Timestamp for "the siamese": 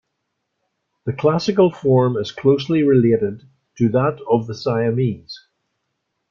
4.47-5.37